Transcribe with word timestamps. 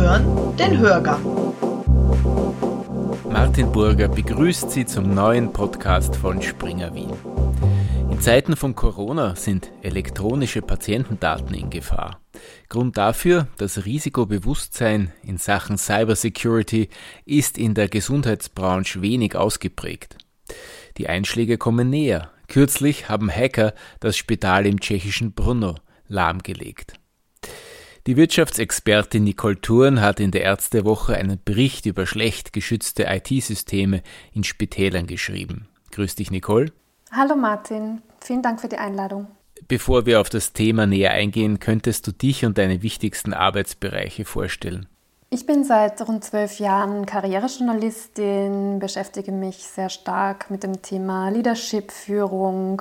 hören 0.00 0.56
den 0.56 0.78
Hörgang. 0.78 1.20
Martin 3.28 3.72
Burger 3.72 4.08
begrüßt 4.08 4.70
Sie 4.70 4.86
zum 4.86 5.12
neuen 5.12 5.52
Podcast 5.52 6.14
von 6.14 6.40
Springer 6.40 6.94
Wien. 6.94 7.12
In 8.08 8.20
Zeiten 8.20 8.54
von 8.54 8.76
Corona 8.76 9.34
sind 9.34 9.72
elektronische 9.82 10.62
Patientendaten 10.62 11.52
in 11.54 11.70
Gefahr. 11.70 12.20
Grund 12.68 12.96
dafür, 12.96 13.48
das 13.58 13.84
Risikobewusstsein 13.86 15.12
in 15.24 15.36
Sachen 15.36 15.78
Cybersecurity 15.78 16.90
ist 17.24 17.58
in 17.58 17.74
der 17.74 17.88
Gesundheitsbranche 17.88 19.02
wenig 19.02 19.34
ausgeprägt. 19.34 20.16
Die 20.96 21.08
Einschläge 21.08 21.58
kommen 21.58 21.90
näher. 21.90 22.30
Kürzlich 22.46 23.08
haben 23.08 23.30
Hacker 23.30 23.74
das 23.98 24.16
Spital 24.16 24.64
im 24.64 24.80
tschechischen 24.80 25.32
Brno 25.32 25.74
lahmgelegt. 26.06 26.94
Die 28.08 28.16
Wirtschaftsexpertin 28.16 29.22
Nicole 29.22 29.60
Thurn 29.60 30.00
hat 30.00 30.18
in 30.18 30.30
der 30.30 30.40
Ärztewoche 30.40 31.14
einen 31.14 31.38
Bericht 31.44 31.84
über 31.84 32.06
schlecht 32.06 32.54
geschützte 32.54 33.04
IT-Systeme 33.04 34.02
in 34.32 34.44
Spitälern 34.44 35.06
geschrieben. 35.06 35.68
Grüß 35.90 36.14
dich, 36.14 36.30
Nicole. 36.30 36.72
Hallo 37.12 37.36
Martin, 37.36 38.00
vielen 38.22 38.40
Dank 38.40 38.62
für 38.62 38.68
die 38.68 38.78
Einladung. 38.78 39.26
Bevor 39.68 40.06
wir 40.06 40.22
auf 40.22 40.30
das 40.30 40.54
Thema 40.54 40.86
näher 40.86 41.10
eingehen, 41.10 41.60
könntest 41.60 42.06
du 42.06 42.12
dich 42.12 42.46
und 42.46 42.56
deine 42.56 42.80
wichtigsten 42.80 43.34
Arbeitsbereiche 43.34 44.24
vorstellen? 44.24 44.86
Ich 45.28 45.44
bin 45.44 45.62
seit 45.64 46.00
rund 46.08 46.24
zwölf 46.24 46.58
Jahren 46.60 47.04
Karrierejournalistin, 47.04 48.78
beschäftige 48.78 49.32
mich 49.32 49.58
sehr 49.58 49.90
stark 49.90 50.50
mit 50.50 50.62
dem 50.62 50.80
Thema 50.80 51.28
Leadership, 51.28 51.92
Führung, 51.92 52.80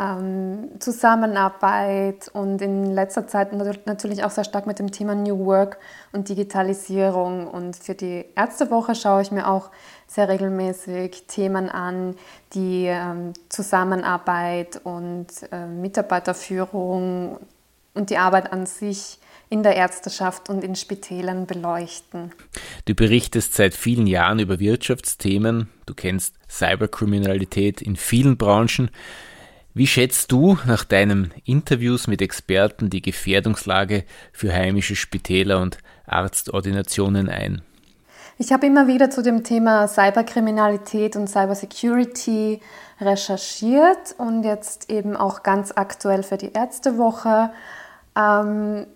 ähm, 0.00 0.70
Zusammenarbeit 0.78 2.30
und 2.32 2.62
in 2.62 2.94
letzter 2.94 3.26
Zeit 3.26 3.52
natürlich 3.52 4.24
auch 4.24 4.30
sehr 4.30 4.44
stark 4.44 4.66
mit 4.66 4.78
dem 4.78 4.90
Thema 4.90 5.14
New 5.14 5.44
Work 5.44 5.78
und 6.12 6.28
Digitalisierung. 6.28 7.46
Und 7.46 7.76
für 7.76 7.94
die 7.94 8.24
Ärztewoche 8.34 8.94
schaue 8.94 9.22
ich 9.22 9.30
mir 9.30 9.46
auch 9.46 9.70
sehr 10.06 10.28
regelmäßig 10.28 11.24
Themen 11.26 11.68
an, 11.68 12.16
die 12.54 12.86
ähm, 12.86 13.34
Zusammenarbeit 13.50 14.80
und 14.82 15.26
äh, 15.52 15.66
Mitarbeiterführung 15.66 17.38
und 17.92 18.10
die 18.10 18.16
Arbeit 18.16 18.52
an 18.52 18.64
sich 18.66 19.18
in 19.50 19.62
der 19.64 19.74
Ärzteschaft 19.74 20.48
und 20.48 20.62
in 20.64 20.76
Spitälern 20.76 21.46
beleuchten. 21.46 22.30
Du 22.86 22.94
berichtest 22.94 23.54
seit 23.54 23.74
vielen 23.74 24.06
Jahren 24.06 24.38
über 24.38 24.60
Wirtschaftsthemen, 24.60 25.68
du 25.86 25.94
kennst 25.94 26.36
Cyberkriminalität 26.48 27.82
in 27.82 27.96
vielen 27.96 28.36
Branchen. 28.36 28.90
Wie 29.72 29.86
schätzt 29.86 30.32
du 30.32 30.58
nach 30.66 30.82
deinen 30.82 31.32
Interviews 31.44 32.08
mit 32.08 32.20
Experten 32.22 32.90
die 32.90 33.02
Gefährdungslage 33.02 34.02
für 34.32 34.52
heimische 34.52 34.96
Spitäler 34.96 35.60
und 35.60 35.78
Arztordinationen 36.06 37.28
ein? 37.28 37.62
Ich 38.36 38.52
habe 38.52 38.66
immer 38.66 38.88
wieder 38.88 39.10
zu 39.10 39.22
dem 39.22 39.44
Thema 39.44 39.86
Cyberkriminalität 39.86 41.14
und 41.14 41.28
Cybersecurity 41.28 42.60
recherchiert 43.00 44.16
und 44.18 44.42
jetzt 44.42 44.90
eben 44.90 45.16
auch 45.16 45.44
ganz 45.44 45.70
aktuell 45.76 46.24
für 46.24 46.36
die 46.36 46.52
Ärztewoche. 46.52 47.52
Ähm, 48.16 48.88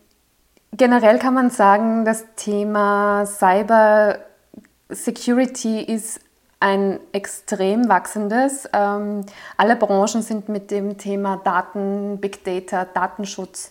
generell 0.72 1.20
kann 1.20 1.34
man 1.34 1.50
sagen, 1.50 2.04
das 2.04 2.24
Thema 2.34 3.26
Cybersecurity 3.26 5.82
ist 5.82 6.18
ein 6.64 6.98
extrem 7.12 7.90
wachsendes. 7.90 8.66
Ähm, 8.72 9.26
alle 9.58 9.76
Branchen 9.76 10.22
sind 10.22 10.48
mit 10.48 10.70
dem 10.70 10.96
Thema 10.96 11.38
Daten, 11.44 12.16
Big 12.22 12.42
Data, 12.42 12.86
Datenschutz 12.86 13.70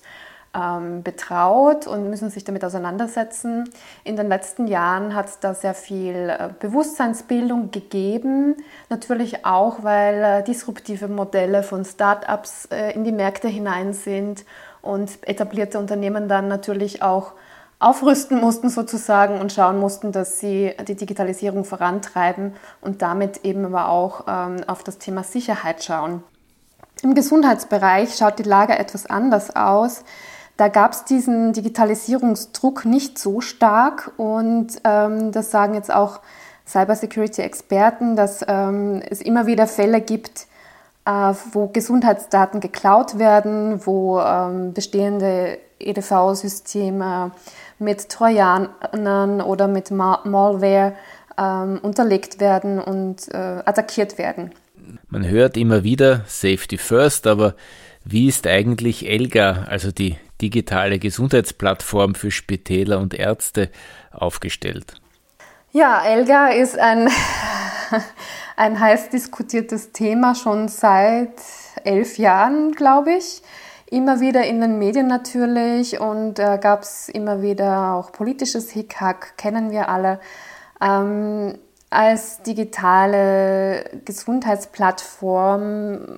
ähm, 0.55 1.01
betraut 1.01 1.87
und 1.87 2.11
müssen 2.11 2.29
sich 2.29 2.43
damit 2.43 2.63
auseinandersetzen. 2.63 3.67
In 4.03 4.15
den 4.15 4.27
letzten 4.27 4.67
Jahren 4.67 5.15
hat 5.15 5.25
es 5.25 5.39
da 5.39 5.55
sehr 5.55 5.73
viel 5.73 6.29
äh, 6.29 6.49
Bewusstseinsbildung 6.59 7.71
gegeben, 7.71 8.57
natürlich 8.89 9.43
auch, 9.43 9.81
weil 9.81 10.23
äh, 10.23 10.43
disruptive 10.43 11.07
Modelle 11.07 11.63
von 11.63 11.85
Startups 11.85 12.65
äh, 12.65 12.91
in 12.91 13.03
die 13.03 13.11
Märkte 13.11 13.47
hinein 13.47 13.93
sind 13.93 14.45
und 14.83 15.09
etablierte 15.27 15.79
Unternehmen 15.79 16.27
dann 16.27 16.47
natürlich 16.47 17.01
auch 17.01 17.31
aufrüsten 17.83 18.39
mussten 18.39 18.69
sozusagen 18.69 19.39
und 19.39 19.51
schauen 19.51 19.79
mussten, 19.79 20.11
dass 20.11 20.39
sie 20.39 20.73
die 20.87 20.95
Digitalisierung 20.95 21.65
vorantreiben 21.65 22.53
und 22.81 23.01
damit 23.01 23.43
eben 23.43 23.65
aber 23.65 23.89
auch 23.89 24.25
ähm, 24.27 24.57
auf 24.67 24.83
das 24.83 24.97
Thema 24.97 25.23
Sicherheit 25.23 25.83
schauen. 25.83 26.23
Im 27.01 27.15
Gesundheitsbereich 27.15 28.15
schaut 28.15 28.39
die 28.39 28.43
Lage 28.43 28.77
etwas 28.79 29.05
anders 29.05 29.55
aus. 29.55 30.03
Da 30.55 30.67
gab 30.67 30.93
es 30.93 31.03
diesen 31.03 31.51
Digitalisierungsdruck 31.51 32.85
nicht 32.85 33.19
so 33.19 33.41
stark 33.41 34.13
und 34.17 34.67
ähm, 34.83 35.31
das 35.31 35.51
sagen 35.51 35.73
jetzt 35.73 35.93
auch 35.93 36.21
Cybersecurity-Experten, 36.67 38.15
dass 38.15 38.45
ähm, 38.47 39.01
es 39.09 39.19
immer 39.19 39.47
wieder 39.47 39.67
Fälle 39.67 39.99
gibt, 39.99 40.47
äh, 41.05 41.33
wo 41.51 41.67
Gesundheitsdaten 41.67 42.59
geklaut 42.59 43.19
werden, 43.19 43.85
wo 43.85 44.21
ähm, 44.21 44.73
bestehende 44.73 45.57
EDV-Systeme 45.79 47.31
mit 47.83 48.09
Trojanern 48.09 49.41
oder 49.41 49.67
mit 49.67 49.91
Malware 49.91 50.93
ähm, 51.37 51.79
unterlegt 51.81 52.39
werden 52.39 52.79
und 52.79 53.27
äh, 53.33 53.61
attackiert 53.65 54.17
werden. 54.17 54.51
Man 55.09 55.27
hört 55.27 55.57
immer 55.57 55.83
wieder 55.83 56.21
Safety 56.27 56.77
First, 56.77 57.27
aber 57.27 57.55
wie 58.03 58.27
ist 58.27 58.47
eigentlich 58.47 59.07
ELGA, 59.07 59.65
also 59.69 59.91
die 59.91 60.17
digitale 60.41 60.99
Gesundheitsplattform 60.99 62.15
für 62.15 62.31
Spitäler 62.31 62.99
und 62.99 63.13
Ärzte, 63.13 63.69
aufgestellt? 64.11 64.95
Ja, 65.71 66.03
ELGA 66.05 66.49
ist 66.49 66.77
ein, 66.77 67.09
ein 68.57 68.79
heiß 68.79 69.09
diskutiertes 69.09 69.91
Thema 69.91 70.35
schon 70.35 70.67
seit 70.67 71.33
elf 71.83 72.17
Jahren, 72.17 72.73
glaube 72.73 73.13
ich. 73.13 73.41
Immer 73.93 74.19
wieder 74.19 74.43
in 74.43 74.59
den 74.59 74.79
Medien 74.79 75.05
natürlich 75.05 75.99
und 75.99 76.39
äh, 76.39 76.57
gab 76.59 76.81
es 76.81 77.09
immer 77.09 77.43
wieder 77.43 77.93
auch 77.93 78.11
politisches 78.11 78.71
Hickhack, 78.71 79.37
kennen 79.37 79.69
wir 79.69 79.87
alle. 79.87 80.19
Ähm, 80.81 81.59
als 81.91 82.41
digitale 82.41 83.83
Gesundheitsplattform 84.03 86.17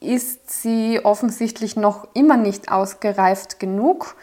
ist 0.00 0.62
sie 0.62 1.04
offensichtlich 1.04 1.76
noch 1.76 2.08
immer 2.14 2.38
nicht 2.38 2.72
ausgereift 2.72 3.60
genug. 3.60 4.16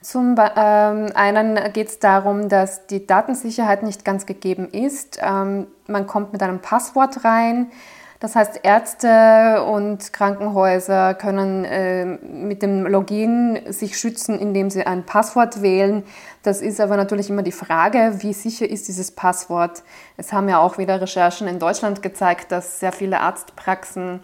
Zum 0.00 0.36
ähm, 0.38 1.10
einen 1.16 1.72
geht 1.72 1.88
es 1.88 1.98
darum, 1.98 2.48
dass 2.48 2.86
die 2.86 3.08
Datensicherheit 3.08 3.82
nicht 3.82 4.04
ganz 4.04 4.24
gegeben 4.24 4.68
ist. 4.70 5.18
Ähm, 5.20 5.66
man 5.88 6.06
kommt 6.06 6.32
mit 6.32 6.44
einem 6.44 6.60
Passwort 6.60 7.24
rein. 7.24 7.72
Das 8.20 8.34
heißt, 8.34 8.60
Ärzte 8.64 9.62
und 9.62 10.12
Krankenhäuser 10.12 11.14
können 11.14 11.64
äh, 11.64 12.04
mit 12.04 12.62
dem 12.62 12.84
Login 12.84 13.60
sich 13.68 13.96
schützen, 13.96 14.40
indem 14.40 14.70
sie 14.70 14.84
ein 14.84 15.06
Passwort 15.06 15.62
wählen. 15.62 16.02
Das 16.42 16.60
ist 16.60 16.80
aber 16.80 16.96
natürlich 16.96 17.30
immer 17.30 17.42
die 17.42 17.52
Frage, 17.52 18.16
wie 18.18 18.32
sicher 18.32 18.68
ist 18.68 18.88
dieses 18.88 19.12
Passwort. 19.12 19.84
Es 20.16 20.32
haben 20.32 20.48
ja 20.48 20.58
auch 20.58 20.78
wieder 20.78 21.00
Recherchen 21.00 21.46
in 21.46 21.60
Deutschland 21.60 22.02
gezeigt, 22.02 22.50
dass 22.50 22.80
sehr 22.80 22.90
viele 22.90 23.20
Arztpraxen 23.20 24.20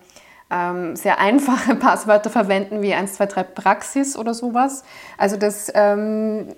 ähm, 0.50 0.96
sehr 0.96 1.20
einfache 1.20 1.74
Passwörter 1.76 2.30
verwenden 2.30 2.82
wie 2.82 2.94
123 2.94 3.54
Praxis 3.54 4.16
oder 4.16 4.34
sowas. 4.34 4.82
Also 5.18 5.36
das 5.36 5.70
ähm, 5.72 6.48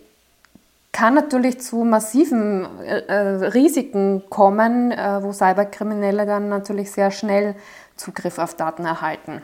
kann 0.96 1.12
natürlich 1.12 1.60
zu 1.60 1.84
massiven 1.84 2.66
äh, 2.80 3.00
äh, 3.00 3.44
Risiken 3.48 4.22
kommen, 4.30 4.92
äh, 4.92 5.22
wo 5.22 5.30
Cyberkriminelle 5.30 6.24
dann 6.24 6.48
natürlich 6.48 6.90
sehr 6.90 7.10
schnell 7.10 7.54
Zugriff 7.96 8.38
auf 8.38 8.54
Daten 8.56 8.86
erhalten. 8.86 9.42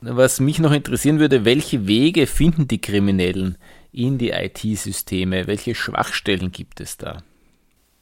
Was 0.00 0.38
mich 0.38 0.60
noch 0.60 0.70
interessieren 0.70 1.18
würde, 1.18 1.44
welche 1.44 1.88
Wege 1.88 2.28
finden 2.28 2.68
die 2.68 2.80
Kriminellen 2.80 3.58
in 3.92 4.16
die 4.18 4.30
IT-Systeme? 4.30 5.48
Welche 5.48 5.74
Schwachstellen 5.74 6.52
gibt 6.52 6.80
es 6.80 6.96
da? 6.96 7.18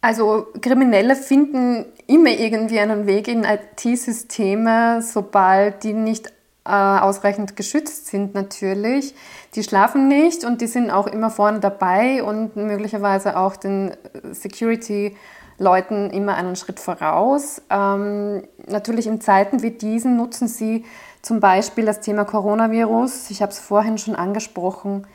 Also 0.02 0.48
Kriminelle 0.60 1.16
finden 1.16 1.86
immer 2.06 2.30
irgendwie 2.30 2.80
einen 2.80 3.06
Weg 3.06 3.28
in 3.28 3.44
IT-Systeme, 3.44 5.00
sobald 5.02 5.84
die 5.84 5.94
nicht 5.94 6.30
äh, 6.68 6.70
ausreichend 6.70 7.56
geschützt 7.56 8.08
sind 8.08 8.34
natürlich. 8.34 9.14
Die 9.54 9.62
schlafen 9.62 10.06
nicht 10.06 10.44
und 10.44 10.60
die 10.60 10.66
sind 10.66 10.90
auch 10.90 11.06
immer 11.06 11.30
vorne 11.30 11.60
dabei 11.60 12.22
und 12.22 12.56
möglicherweise 12.56 13.38
auch 13.38 13.56
den 13.56 13.92
Security-Leuten 14.32 16.10
immer 16.10 16.34
einen 16.34 16.56
Schritt 16.56 16.78
voraus. 16.78 17.62
Ähm, 17.70 18.42
natürlich 18.66 19.06
in 19.06 19.20
Zeiten 19.20 19.62
wie 19.62 19.70
diesen 19.70 20.16
nutzen 20.16 20.46
sie 20.46 20.84
zum 21.22 21.40
Beispiel 21.40 21.86
das 21.86 22.00
Thema 22.00 22.24
Coronavirus. 22.24 23.30
Ich 23.30 23.40
habe 23.40 23.50
es 23.50 23.58
vorhin 23.58 23.96
schon 23.96 24.14
angesprochen. 24.14 25.06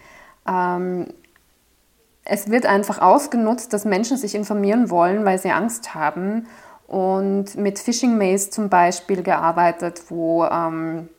Ähm, 0.48 1.08
es 2.26 2.50
wird 2.50 2.66
einfach 2.66 3.00
ausgenutzt, 3.00 3.74
dass 3.74 3.86
Menschen 3.86 4.18
sich 4.18 4.34
informieren 4.34 4.90
wollen, 4.90 5.24
weil 5.24 5.38
sie 5.38 5.52
Angst 5.52 5.94
haben 5.94 6.48
und 6.88 7.56
mit 7.56 7.80
Phishing 7.80 8.18
Mails 8.18 8.50
zum 8.50 8.70
Beispiel 8.70 9.24
gearbeitet, 9.24 10.04
wo 10.10 10.46
ähm, 10.46 11.10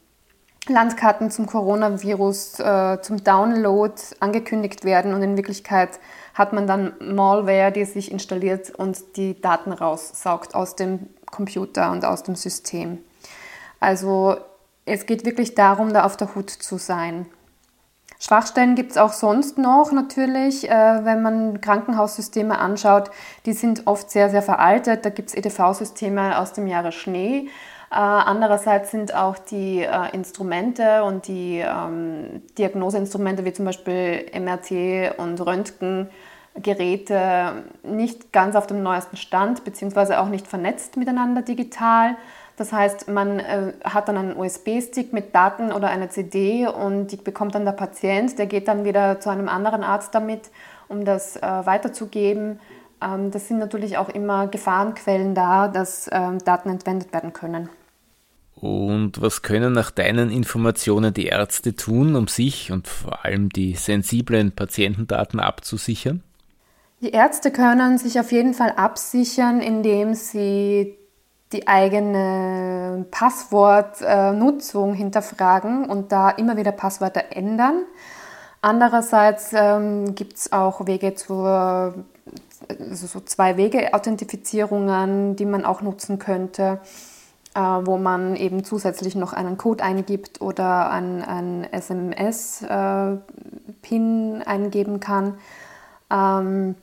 Landkarten 0.68 1.30
zum 1.30 1.46
Coronavirus 1.46 2.60
äh, 2.60 2.98
zum 3.02 3.22
Download 3.22 3.94
angekündigt 4.20 4.84
werden 4.84 5.14
und 5.14 5.22
in 5.22 5.36
Wirklichkeit 5.36 6.00
hat 6.32 6.52
man 6.52 6.66
dann 6.66 6.94
Malware, 7.00 7.70
die 7.70 7.84
sich 7.84 8.10
installiert 8.10 8.70
und 8.70 9.16
die 9.16 9.40
Daten 9.40 9.72
raussaugt 9.72 10.54
aus 10.54 10.74
dem 10.74 11.08
Computer 11.26 11.90
und 11.92 12.04
aus 12.04 12.22
dem 12.22 12.34
System. 12.34 12.98
Also 13.78 14.36
es 14.86 15.06
geht 15.06 15.24
wirklich 15.24 15.54
darum, 15.54 15.92
da 15.92 16.04
auf 16.04 16.16
der 16.16 16.34
Hut 16.34 16.50
zu 16.50 16.78
sein. 16.78 17.26
Schwachstellen 18.18 18.74
gibt 18.74 18.92
es 18.92 18.96
auch 18.96 19.12
sonst 19.12 19.58
noch 19.58 19.92
natürlich, 19.92 20.70
äh, 20.70 21.04
wenn 21.04 21.20
man 21.20 21.60
Krankenhaussysteme 21.60 22.58
anschaut. 22.58 23.10
Die 23.44 23.52
sind 23.52 23.86
oft 23.86 24.10
sehr, 24.10 24.30
sehr 24.30 24.40
veraltet. 24.40 25.04
Da 25.04 25.10
gibt 25.10 25.28
es 25.28 25.34
EDV-Systeme 25.34 26.38
aus 26.38 26.54
dem 26.54 26.66
Jahre 26.66 26.92
Schnee. 26.92 27.48
Äh, 27.94 27.98
andererseits 27.98 28.90
sind 28.90 29.14
auch 29.14 29.38
die 29.38 29.82
äh, 29.82 30.10
Instrumente 30.12 31.04
und 31.04 31.28
die 31.28 31.62
ähm, 31.64 32.42
Diagnoseinstrumente 32.58 33.44
wie 33.44 33.52
zum 33.52 33.66
Beispiel 33.66 34.26
MRT 34.34 35.16
und 35.16 35.40
Röntgengeräte 35.40 37.52
nicht 37.84 38.32
ganz 38.32 38.56
auf 38.56 38.66
dem 38.66 38.82
neuesten 38.82 39.16
Stand, 39.16 39.62
beziehungsweise 39.62 40.18
auch 40.18 40.26
nicht 40.26 40.48
vernetzt 40.48 40.96
miteinander 40.96 41.42
digital. 41.42 42.16
Das 42.56 42.72
heißt, 42.72 43.06
man 43.06 43.38
äh, 43.38 43.74
hat 43.84 44.08
dann 44.08 44.16
einen 44.16 44.36
USB-Stick 44.36 45.12
mit 45.12 45.32
Daten 45.32 45.70
oder 45.70 45.88
eine 45.88 46.08
CD 46.08 46.66
und 46.66 47.12
die 47.12 47.16
bekommt 47.16 47.54
dann 47.54 47.64
der 47.64 47.72
Patient. 47.72 48.36
Der 48.40 48.46
geht 48.46 48.66
dann 48.66 48.84
wieder 48.84 49.20
zu 49.20 49.30
einem 49.30 49.48
anderen 49.48 49.84
Arzt 49.84 50.12
damit, 50.16 50.50
um 50.88 51.04
das 51.04 51.40
weiterzugeben. 51.40 52.58
Ähm, 53.00 53.30
das 53.30 53.46
sind 53.46 53.58
natürlich 53.58 53.98
auch 53.98 54.08
immer 54.08 54.48
Gefahrenquellen 54.48 55.36
da, 55.36 55.68
dass 55.68 56.10
ähm, 56.12 56.38
Daten 56.44 56.70
entwendet 56.70 57.12
werden 57.12 57.32
können. 57.32 57.68
Und 58.64 59.20
was 59.20 59.42
können 59.42 59.74
nach 59.74 59.90
deinen 59.90 60.30
Informationen 60.30 61.12
die 61.12 61.26
Ärzte 61.26 61.76
tun, 61.76 62.16
um 62.16 62.28
sich 62.28 62.72
und 62.72 62.88
vor 62.88 63.22
allem 63.22 63.50
die 63.50 63.74
sensiblen 63.74 64.52
Patientendaten 64.52 65.38
abzusichern? 65.38 66.22
Die 67.02 67.10
Ärzte 67.10 67.50
können 67.50 67.98
sich 67.98 68.18
auf 68.18 68.32
jeden 68.32 68.54
Fall 68.54 68.70
absichern, 68.70 69.60
indem 69.60 70.14
sie 70.14 70.96
die 71.52 71.68
eigene 71.68 73.04
Passwortnutzung 73.10 74.94
hinterfragen 74.94 75.84
und 75.84 76.10
da 76.10 76.30
immer 76.30 76.56
wieder 76.56 76.72
Passwörter 76.72 77.24
ändern. 77.32 77.82
Andererseits 78.62 79.52
ähm, 79.52 80.14
gibt 80.14 80.38
es 80.38 80.52
auch 80.52 80.86
Wege 80.86 81.14
zur 81.14 82.06
also 82.80 83.06
so 83.06 83.20
zwei 83.20 83.58
Wege 83.58 83.92
Authentifizierungen, 83.92 85.36
die 85.36 85.44
man 85.44 85.66
auch 85.66 85.82
nutzen 85.82 86.18
könnte. 86.18 86.80
Äh, 87.54 87.60
wo 87.60 87.98
man 87.98 88.34
eben 88.34 88.64
zusätzlich 88.64 89.14
noch 89.14 89.32
einen 89.32 89.56
Code 89.56 89.84
eingibt 89.84 90.40
oder 90.40 90.90
ein, 90.90 91.22
ein 91.22 91.62
SMS-Pin 91.70 93.20
äh, 94.40 94.44
eingeben 94.44 94.98
kann. 94.98 95.38
Ähm, 96.10 96.74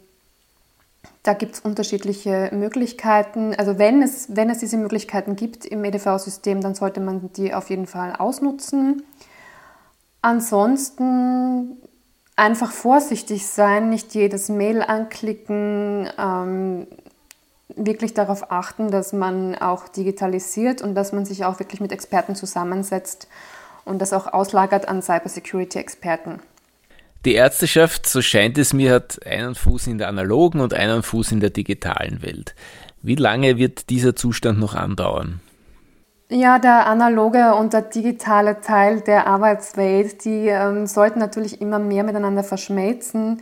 da 1.23 1.33
gibt 1.33 1.55
es 1.55 1.59
unterschiedliche 1.59 2.51
Möglichkeiten. 2.53 3.53
Also 3.53 3.79
wenn 3.79 4.01
es, 4.01 4.33
wenn 4.33 4.49
es 4.49 4.59
diese 4.59 4.77
Möglichkeiten 4.77 5.35
gibt 5.35 5.65
im 5.65 5.83
EDV-System, 5.83 6.61
dann 6.61 6.73
sollte 6.73 7.01
man 7.01 7.33
die 7.33 7.53
auf 7.53 7.69
jeden 7.69 7.85
Fall 7.85 8.15
ausnutzen. 8.17 9.03
Ansonsten 10.21 11.75
einfach 12.37 12.71
vorsichtig 12.71 13.45
sein, 13.45 13.89
nicht 13.89 14.15
jedes 14.15 14.47
Mail 14.47 14.83
anklicken, 14.83 16.07
ähm, 16.17 16.87
wirklich 17.75 18.13
darauf 18.13 18.51
achten, 18.51 18.91
dass 18.91 19.13
man 19.13 19.55
auch 19.55 19.87
digitalisiert 19.87 20.81
und 20.81 20.95
dass 20.95 21.11
man 21.11 21.25
sich 21.25 21.45
auch 21.45 21.59
wirklich 21.59 21.81
mit 21.81 21.91
Experten 21.91 22.35
zusammensetzt 22.35 23.27
und 23.85 24.01
das 24.01 24.13
auch 24.13 24.31
auslagert 24.31 24.87
an 24.87 25.01
Cybersecurity-Experten. 25.01 26.39
Die 27.25 27.35
Ärzteschaft, 27.35 28.07
so 28.07 28.21
scheint 28.21 28.57
es 28.57 28.73
mir, 28.73 28.93
hat 28.93 29.25
einen 29.25 29.53
Fuß 29.53 29.87
in 29.87 29.99
der 29.99 30.07
analogen 30.07 30.59
und 30.59 30.73
einen 30.73 31.03
Fuß 31.03 31.31
in 31.33 31.39
der 31.39 31.51
digitalen 31.51 32.23
Welt. 32.23 32.55
Wie 33.03 33.15
lange 33.15 33.57
wird 33.57 33.89
dieser 33.89 34.15
Zustand 34.15 34.59
noch 34.59 34.73
andauern? 34.73 35.39
Ja, 36.29 36.59
der 36.59 36.87
analoge 36.87 37.53
und 37.55 37.73
der 37.73 37.81
digitale 37.81 38.61
Teil 38.61 39.01
der 39.01 39.27
Arbeitswelt, 39.27 40.23
die 40.23 40.47
ähm, 40.47 40.87
sollten 40.87 41.19
natürlich 41.19 41.61
immer 41.61 41.77
mehr 41.77 42.03
miteinander 42.03 42.43
verschmelzen. 42.43 43.41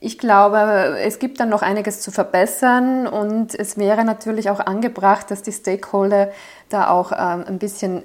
ich 0.00 0.18
glaube, 0.18 0.98
es 1.02 1.20
gibt 1.20 1.40
dann 1.40 1.48
noch 1.48 1.62
einiges 1.62 2.00
zu 2.00 2.10
verbessern 2.10 3.06
und 3.06 3.54
es 3.54 3.76
wäre 3.76 4.04
natürlich 4.04 4.50
auch 4.50 4.60
angebracht, 4.60 5.30
dass 5.30 5.42
die 5.42 5.52
Stakeholder 5.52 6.30
da 6.68 6.90
auch 6.90 7.12
ähm, 7.12 7.44
ein 7.46 7.58
bisschen 7.58 8.02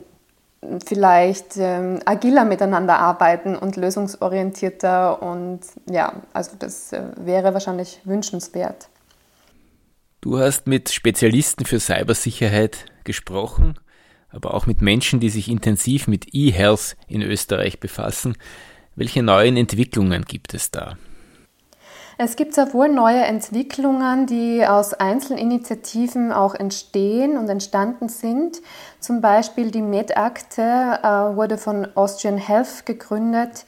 vielleicht 0.86 1.58
ähm, 1.58 2.00
agiler 2.06 2.46
miteinander 2.46 2.98
arbeiten 3.00 3.56
und 3.56 3.76
lösungsorientierter 3.76 5.22
und 5.22 5.62
ja, 5.90 6.22
also 6.34 6.52
das 6.58 6.94
äh, 6.94 7.04
wäre 7.18 7.54
wahrscheinlich 7.54 8.02
wünschenswert. 8.04 8.90
Du 10.22 10.40
hast 10.40 10.68
mit 10.68 10.90
Spezialisten 10.90 11.66
für 11.66 11.80
Cybersicherheit 11.80 12.86
gesprochen, 13.04 13.78
aber 14.30 14.54
auch 14.54 14.66
mit 14.66 14.82
Menschen, 14.82 15.20
die 15.20 15.30
sich 15.30 15.50
intensiv 15.50 16.08
mit 16.08 16.34
E-Health 16.34 16.96
in 17.08 17.22
Österreich 17.22 17.80
befassen. 17.80 18.36
Welche 18.96 19.22
neuen 19.22 19.58
Entwicklungen 19.58 20.24
gibt 20.24 20.54
es 20.54 20.72
da? 20.72 20.98
Es 22.18 22.36
gibt 22.36 22.54
sehr 22.54 22.74
wohl 22.74 22.90
neue 22.90 23.24
Entwicklungen, 23.24 24.28
die 24.28 24.66
aus 24.66 24.94
Einzelinitiativen 24.94 26.32
auch 26.32 26.54
entstehen 26.54 27.38
und 27.38 27.50
entstanden 27.50 28.08
sind. 28.08 28.62
Zum 29.00 29.20
Beispiel 29.20 29.72
die 29.72 29.82
MedAkte 29.82 30.62
äh, 30.62 31.36
wurde 31.36 31.58
von 31.58 31.88
Austrian 31.96 32.38
Health 32.38 32.86
gegründet. 32.86 33.66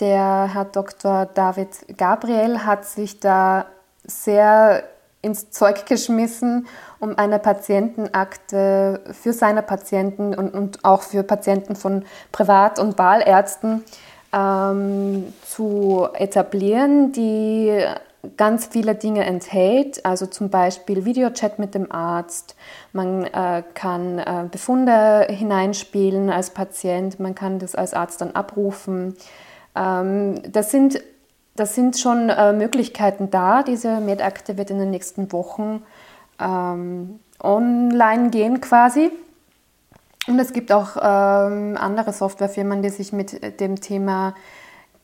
Der 0.00 0.50
Herr 0.52 0.64
Dr. 0.64 1.26
David 1.26 1.68
Gabriel 1.96 2.66
hat 2.66 2.84
sich 2.84 3.20
da 3.20 3.66
sehr 4.04 4.82
ins 5.22 5.50
Zeug 5.50 5.86
geschmissen, 5.86 6.66
um 7.00 7.16
eine 7.18 7.38
Patientenakte 7.38 9.00
für 9.12 9.32
seine 9.32 9.62
Patienten 9.62 10.34
und, 10.34 10.54
und 10.54 10.84
auch 10.84 11.02
für 11.02 11.22
Patienten 11.22 11.76
von 11.76 12.04
Privat- 12.30 12.78
und 12.78 12.98
Wahlärzten 12.98 13.84
ähm, 14.32 15.32
zu 15.44 16.08
etablieren, 16.14 17.12
die 17.12 17.84
ganz 18.36 18.66
viele 18.66 18.94
Dinge 18.94 19.24
enthält, 19.24 20.04
also 20.04 20.26
zum 20.26 20.50
Beispiel 20.50 21.04
Videochat 21.04 21.58
mit 21.58 21.74
dem 21.74 21.92
Arzt, 21.92 22.56
man 22.92 23.24
äh, 23.24 23.62
kann 23.74 24.18
äh, 24.18 24.44
Befunde 24.50 25.26
hineinspielen 25.30 26.30
als 26.30 26.50
Patient, 26.50 27.20
man 27.20 27.34
kann 27.34 27.58
das 27.58 27.74
als 27.74 27.94
Arzt 27.94 28.20
dann 28.20 28.32
abrufen. 28.32 29.16
Ähm, 29.76 30.40
das, 30.50 30.70
sind, 30.70 31.00
das 31.54 31.74
sind 31.74 31.98
schon 31.98 32.28
äh, 32.30 32.52
Möglichkeiten 32.52 33.30
da. 33.30 33.62
Diese 33.62 34.00
Medakte 34.00 34.56
wird 34.56 34.70
in 34.70 34.78
den 34.78 34.90
nächsten 34.90 35.30
Wochen 35.32 35.82
ähm, 36.40 37.20
online 37.40 38.30
gehen 38.30 38.60
quasi. 38.60 39.10
Und 40.26 40.38
es 40.38 40.52
gibt 40.52 40.72
auch 40.72 40.96
ähm, 40.96 41.76
andere 41.76 42.12
Softwarefirmen, 42.12 42.82
die 42.82 42.90
sich 42.90 43.12
mit 43.12 43.60
dem 43.60 43.80
Thema 43.80 44.34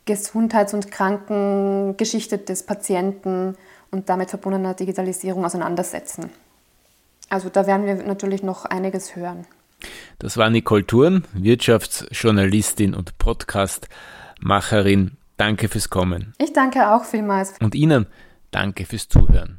Gesundheits- 0.04 0.74
und 0.74 0.90
Krankengeschichte 0.90 2.38
des 2.38 2.64
Patienten 2.64 3.56
und 3.90 4.08
damit 4.08 4.30
verbundener 4.30 4.74
Digitalisierung 4.74 5.44
auseinandersetzen. 5.44 6.30
Also 7.28 7.48
da 7.48 7.66
werden 7.66 7.86
wir 7.86 7.94
natürlich 7.94 8.42
noch 8.42 8.64
einiges 8.64 9.14
hören. 9.14 9.46
Das 10.18 10.36
war 10.36 10.50
Nicole 10.50 10.86
Thurn, 10.86 11.24
Wirtschaftsjournalistin 11.32 12.94
und 12.94 13.16
Podcastmacherin. 13.18 15.16
danke 15.36 15.68
fürs 15.68 15.88
Kommen. 15.88 16.34
Ich 16.38 16.52
danke 16.52 16.92
auch 16.92 17.04
vielmals. 17.04 17.54
Und 17.60 17.74
Ihnen 17.74 18.06
danke 18.50 18.84
fürs 18.84 19.08
Zuhören. 19.08 19.56